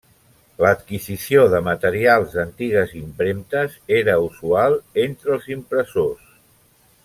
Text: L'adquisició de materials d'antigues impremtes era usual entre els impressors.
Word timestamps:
L'adquisició 0.63 1.43
de 1.51 1.59
materials 1.67 2.33
d'antigues 2.39 2.95
impremtes 3.01 3.77
era 4.01 4.19
usual 4.31 4.79
entre 5.07 5.37
els 5.39 5.49
impressors. 5.59 6.27